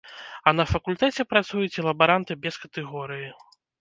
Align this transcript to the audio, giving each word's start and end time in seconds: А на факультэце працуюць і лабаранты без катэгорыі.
А 0.47 0.53
на 0.59 0.63
факультэце 0.69 1.25
працуюць 1.33 1.75
і 1.79 1.85
лабаранты 1.91 2.39
без 2.47 2.59
катэгорыі. 2.63 3.29